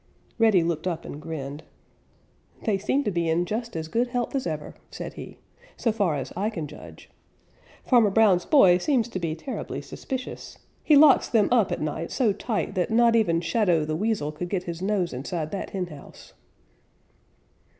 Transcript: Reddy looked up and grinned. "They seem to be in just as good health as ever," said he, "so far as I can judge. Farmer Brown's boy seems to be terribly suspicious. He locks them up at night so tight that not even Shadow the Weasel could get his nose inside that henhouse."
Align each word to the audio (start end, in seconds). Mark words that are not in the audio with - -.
Reddy 0.39 0.63
looked 0.63 0.87
up 0.87 1.05
and 1.05 1.21
grinned. 1.21 1.61
"They 2.63 2.79
seem 2.79 3.03
to 3.03 3.11
be 3.11 3.29
in 3.29 3.45
just 3.45 3.75
as 3.75 3.87
good 3.87 4.07
health 4.07 4.33
as 4.33 4.47
ever," 4.47 4.73
said 4.89 5.13
he, 5.13 5.37
"so 5.77 5.91
far 5.91 6.15
as 6.15 6.33
I 6.35 6.49
can 6.49 6.65
judge. 6.65 7.11
Farmer 7.85 8.09
Brown's 8.09 8.43
boy 8.45 8.79
seems 8.79 9.07
to 9.09 9.19
be 9.19 9.35
terribly 9.35 9.79
suspicious. 9.79 10.57
He 10.83 10.95
locks 10.95 11.27
them 11.29 11.49
up 11.51 11.71
at 11.71 11.81
night 11.81 12.09
so 12.09 12.33
tight 12.33 12.73
that 12.73 12.89
not 12.89 13.15
even 13.15 13.41
Shadow 13.41 13.85
the 13.85 13.95
Weasel 13.95 14.31
could 14.31 14.49
get 14.49 14.63
his 14.63 14.81
nose 14.81 15.13
inside 15.13 15.51
that 15.51 15.69
henhouse." 15.69 16.33